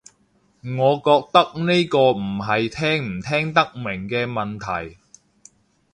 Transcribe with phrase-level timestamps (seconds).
[0.03, 0.03] 我
[0.95, 4.97] 覺得呢個唔係聽唔聽得明嘅問題